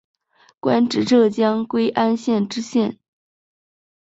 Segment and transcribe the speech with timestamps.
[0.59, 2.97] 官至浙江归安县知县。